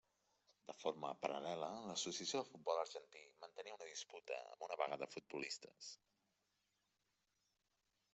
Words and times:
De 0.69 0.73
forma 0.83 1.09
paral·lela, 1.25 1.67
l'Associació 1.89 2.39
del 2.39 2.47
Futbol 2.53 2.81
Argentí 2.83 3.21
mantenia 3.43 3.75
una 3.77 3.89
disputa 3.91 4.39
amb 4.55 4.65
una 4.69 4.79
vaga 4.83 4.97
de 5.03 5.09
futbolistes. 5.13 5.91